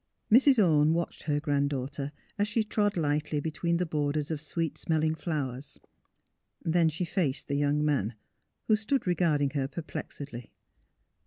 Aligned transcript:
Mrs. 0.31 0.57
Orne 0.57 0.95
watched 0.95 1.21
her 1.21 1.39
grand 1.39 1.69
daughter 1.69 2.11
as 2.39 2.47
she 2.47 2.63
trod 2.63 2.97
lightly 2.97 3.39
between 3.39 3.77
the 3.77 3.85
borders 3.85 4.31
of 4.31 4.41
sweet 4.41 4.75
smelling 4.79 5.13
flowers. 5.13 5.79
Then 6.63 6.89
she 6.89 7.05
faced 7.05 7.47
the 7.47 7.53
young 7.55 7.85
man, 7.85 8.15
who 8.67 8.75
stood 8.75 9.05
regarding 9.05 9.51
her 9.51 9.67
perplexedly. 9.67 10.53